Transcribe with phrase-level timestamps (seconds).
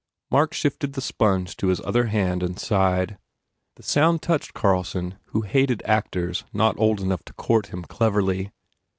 [0.31, 3.19] Mark shifted the sponge to his other hand and sighed.
[3.75, 8.51] The sound touched Carlson who hated actors not old enough to court him cleverly.